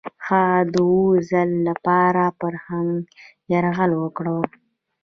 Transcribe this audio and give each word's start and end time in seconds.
هغه 0.27 0.43
د 0.73 0.75
اووم 0.87 1.15
ځل 1.29 1.49
لپاره 1.67 2.23
پر 2.39 2.53
هند 2.65 3.01
یرغل 3.51 3.91
وکړ. 3.97 4.25